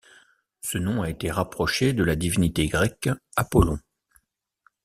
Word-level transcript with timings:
Ce 0.61 0.79
nom 0.79 1.03
a 1.03 1.11
été 1.11 1.29
rapproché 1.29 1.93
de 1.93 2.03
la 2.03 2.15
divinité 2.15 2.65
grecque 2.65 3.09
Apollon. 3.35 3.77